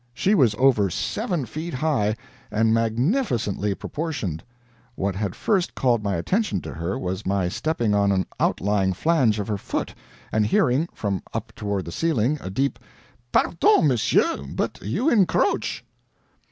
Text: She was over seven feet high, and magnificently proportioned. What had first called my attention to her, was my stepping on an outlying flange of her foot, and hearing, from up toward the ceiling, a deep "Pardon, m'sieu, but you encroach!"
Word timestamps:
She 0.15 0.33
was 0.33 0.55
over 0.57 0.89
seven 0.89 1.45
feet 1.45 1.75
high, 1.75 2.15
and 2.49 2.73
magnificently 2.73 3.75
proportioned. 3.75 4.41
What 4.95 5.15
had 5.15 5.35
first 5.35 5.75
called 5.75 6.01
my 6.03 6.15
attention 6.15 6.59
to 6.61 6.73
her, 6.73 6.97
was 6.97 7.23
my 7.23 7.49
stepping 7.49 7.93
on 7.93 8.11
an 8.11 8.25
outlying 8.39 8.93
flange 8.93 9.37
of 9.39 9.47
her 9.47 9.59
foot, 9.59 9.93
and 10.31 10.43
hearing, 10.47 10.87
from 10.91 11.21
up 11.35 11.53
toward 11.55 11.85
the 11.85 11.91
ceiling, 11.91 12.39
a 12.41 12.49
deep 12.49 12.79
"Pardon, 13.31 13.87
m'sieu, 13.89 14.47
but 14.55 14.81
you 14.81 15.07
encroach!" 15.07 15.85